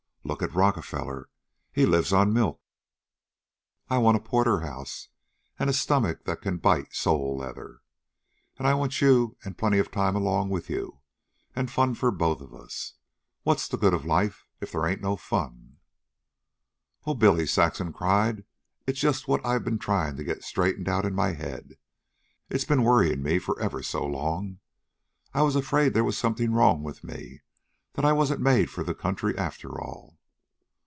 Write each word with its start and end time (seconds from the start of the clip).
Look 0.23 0.43
at 0.43 0.53
Rockefeller. 0.53 1.29
Has 1.73 1.83
to 1.85 1.89
live 1.89 2.13
on 2.13 2.31
milk. 2.31 2.61
I 3.89 3.97
want 3.97 4.23
porterhouse 4.23 5.09
and 5.57 5.67
a 5.67 5.73
stomach 5.73 6.25
that 6.25 6.43
can 6.43 6.57
bite 6.57 6.93
sole 6.93 7.35
leather. 7.37 7.81
An' 8.59 8.67
I 8.67 8.75
want 8.75 9.01
you, 9.01 9.35
an' 9.43 9.55
plenty 9.55 9.79
of 9.79 9.89
time 9.89 10.15
along 10.15 10.49
with 10.49 10.69
you, 10.69 10.99
an' 11.55 11.67
fun 11.67 11.95
for 11.95 12.11
both 12.11 12.39
of 12.39 12.53
us. 12.53 12.93
What's 13.41 13.67
the 13.67 13.77
good 13.79 13.95
of 13.95 14.05
life 14.05 14.45
if 14.61 14.71
they 14.71 14.91
ain't 14.91 15.01
no 15.01 15.15
fun?" 15.17 15.77
"Oh, 17.05 17.15
Billy!" 17.15 17.47
Saxon 17.47 17.91
cried. 17.91 18.45
"It's 18.85 18.99
just 18.99 19.27
what 19.27 19.43
I've 19.43 19.65
been 19.65 19.79
trying 19.79 20.17
to 20.17 20.23
get 20.23 20.43
straightened 20.43 20.87
out 20.87 21.03
in 21.05 21.15
my 21.15 21.33
head. 21.33 21.77
It's 22.47 22.63
been 22.63 22.83
worrying 22.83 23.23
me 23.23 23.39
for 23.39 23.59
ever 23.59 23.81
so 23.81 24.05
long. 24.05 24.59
I 25.33 25.41
was 25.41 25.55
afraid 25.55 25.93
there 25.95 26.05
was 26.05 26.17
something 26.17 26.53
wrong 26.53 26.83
with 26.83 27.03
me 27.03 27.41
that 27.95 28.05
I 28.05 28.13
wasn't 28.13 28.39
made 28.39 28.69
for 28.69 28.85
the 28.85 28.95
country 28.95 29.37
after 29.37 29.77
all. 29.81 30.17